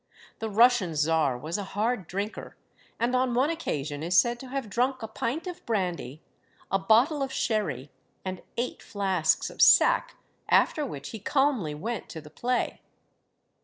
[0.39, 2.57] The Russian czar was a hard drinker,
[2.99, 6.23] and on one occasion is said to have drunk a pint of brandy,
[6.71, 7.91] a bottle of sherry,
[8.25, 10.15] and eight flasks of sack,
[10.49, 12.81] after which he calmly went to the play.